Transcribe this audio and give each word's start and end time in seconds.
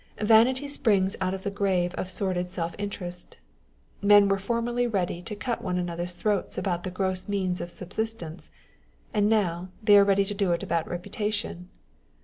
Vanity 0.19 0.67
springs 0.67 1.15
out 1.21 1.35
of 1.35 1.43
the 1.43 1.51
grave 1.51 1.93
of 1.93 2.09
sordid 2.09 2.49
self 2.49 2.73
interest. 2.79 3.37
Men 4.01 4.29
were 4.29 4.39
formerly 4.39 4.87
ready 4.87 5.21
to. 5.21 5.35
cut 5.35 5.61
one 5.63 5.77
another's 5.77 6.15
throats 6.15 6.57
about 6.57 6.81
the 6.81 6.89
gross 6.89 7.29
means 7.29 7.61
of 7.61 7.69
subsistence, 7.69 8.49
and 9.13 9.29
now 9.29 9.69
they 9.83 9.95
are 9.95 10.03
ready 10.03 10.25
to 10.25 10.33
do 10.33 10.53
it 10.53 10.63
about 10.63 10.87
reputation. 10.87 11.69